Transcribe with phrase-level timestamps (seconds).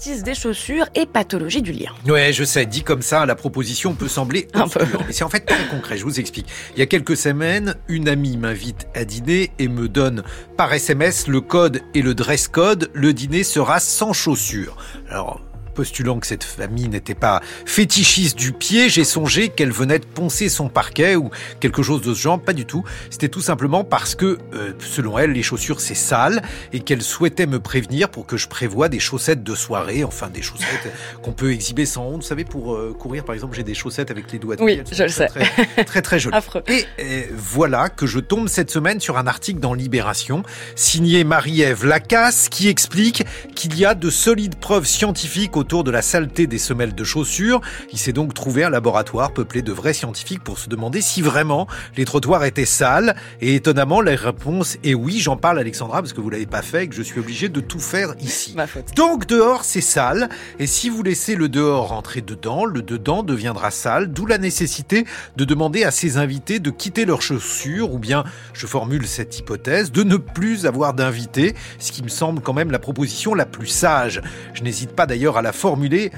[0.00, 1.90] des chaussures et pathologie du lien.
[2.06, 4.80] Ouais, je sais, dit comme ça, la proposition peut sembler un peu.
[5.06, 6.46] Mais c'est en fait très concret, je vous explique.
[6.74, 10.22] Il y a quelques semaines, une amie m'invite à dîner et me donne
[10.56, 12.90] par SMS le code et le dress code.
[12.94, 14.76] Le dîner sera sans chaussures.
[15.10, 15.42] Alors,
[15.80, 20.50] postulant que cette famille n'était pas fétichiste du pied, j'ai songé qu'elle venait de poncer
[20.50, 22.38] son parquet ou quelque chose de ce genre.
[22.38, 22.84] Pas du tout.
[23.08, 26.42] C'était tout simplement parce que, euh, selon elle, les chaussures c'est sale
[26.74, 30.42] et qu'elle souhaitait me prévenir pour que je prévoie des chaussettes de soirée, enfin des
[30.42, 32.20] chaussettes qu'on peut exhiber sans honte.
[32.20, 34.82] Vous savez, pour euh, courir, par exemple, j'ai des chaussettes avec les doigts de pied.
[34.84, 35.28] Oui, je le sais.
[35.28, 36.36] Très, très, très, jolies.
[36.36, 36.62] Affreux.
[36.68, 40.42] Et euh, voilà que je tombe cette semaine sur un article dans Libération,
[40.76, 43.24] signé Marie-Ève Lacasse, qui explique
[43.54, 47.60] qu'il y a de solides preuves scientifiques autour de la saleté des semelles de chaussures.
[47.92, 51.68] Il s'est donc trouvé un laboratoire peuplé de vrais scientifiques pour se demander si vraiment
[51.96, 53.14] les trottoirs étaient sales.
[53.40, 55.20] Et étonnamment, la réponse est oui.
[55.20, 57.60] J'en parle, Alexandra, parce que vous l'avez pas fait et que je suis obligé de
[57.60, 58.56] tout faire ici.
[58.96, 60.28] Donc dehors, c'est sale.
[60.58, 64.12] Et si vous laissez le dehors rentrer dedans, le dedans deviendra sale.
[64.12, 65.06] D'où la nécessité
[65.36, 69.92] de demander à ses invités de quitter leurs chaussures, ou bien, je formule cette hypothèse,
[69.92, 73.68] de ne plus avoir d'invités, ce qui me semble quand même la proposition la plus
[73.68, 74.20] sage.
[74.54, 76.10] Je n'hésite pas d'ailleurs à la formuler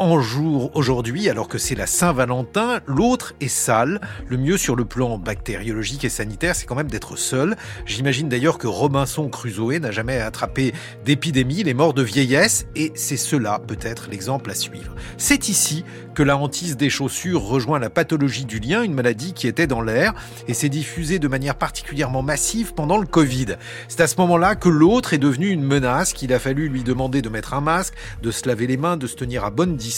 [0.00, 4.00] en jour aujourd'hui, alors que c'est la Saint-Valentin, l'autre est sale.
[4.26, 7.54] Le mieux sur le plan bactériologique et sanitaire, c'est quand même d'être seul.
[7.84, 10.72] J'imagine d'ailleurs que Robinson Crusoe n'a jamais attrapé
[11.04, 14.94] d'épidémie, il est mort de vieillesse, et c'est cela peut-être l'exemple à suivre.
[15.18, 15.84] C'est ici
[16.14, 19.82] que la hantise des chaussures rejoint la pathologie du lien, une maladie qui était dans
[19.82, 20.14] l'air
[20.48, 23.56] et s'est diffusée de manière particulièrement massive pendant le Covid.
[23.88, 27.20] C'est à ce moment-là que l'autre est devenu une menace, qu'il a fallu lui demander
[27.20, 29.89] de mettre un masque, de se laver les mains, de se tenir à bonne distance.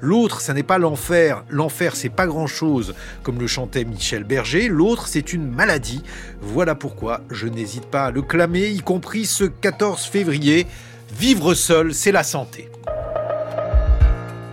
[0.00, 1.44] L'autre, ça n'est pas l'enfer.
[1.48, 4.68] L'enfer, c'est pas grand-chose, comme le chantait Michel Berger.
[4.68, 6.02] L'autre, c'est une maladie.
[6.40, 10.66] Voilà pourquoi je n'hésite pas à le clamer, y compris ce 14 février.
[11.18, 12.68] Vivre seul, c'est la santé.